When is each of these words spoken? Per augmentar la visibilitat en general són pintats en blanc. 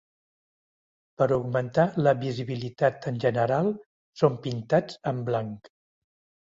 Per 1.21 1.27
augmentar 1.35 1.85
la 2.07 2.15
visibilitat 2.25 3.07
en 3.13 3.23
general 3.27 3.73
són 4.23 4.43
pintats 4.49 5.01
en 5.15 5.23
blanc. 5.31 5.75